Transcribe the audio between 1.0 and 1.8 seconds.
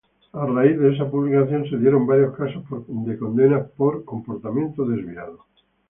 publicación se